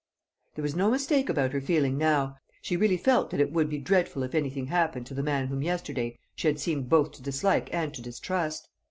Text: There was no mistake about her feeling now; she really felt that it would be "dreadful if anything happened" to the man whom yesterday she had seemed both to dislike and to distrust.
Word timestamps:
There 0.55 0.63
was 0.63 0.75
no 0.75 0.89
mistake 0.89 1.29
about 1.29 1.51
her 1.51 1.61
feeling 1.61 1.95
now; 1.95 2.37
she 2.63 2.75
really 2.75 2.97
felt 2.97 3.29
that 3.29 3.39
it 3.39 3.51
would 3.51 3.69
be 3.69 3.77
"dreadful 3.77 4.23
if 4.23 4.33
anything 4.33 4.65
happened" 4.65 5.05
to 5.05 5.13
the 5.13 5.21
man 5.21 5.45
whom 5.45 5.61
yesterday 5.61 6.17
she 6.35 6.47
had 6.47 6.59
seemed 6.59 6.89
both 6.89 7.11
to 7.11 7.21
dislike 7.21 7.71
and 7.71 7.93
to 7.93 8.01
distrust. 8.01 8.67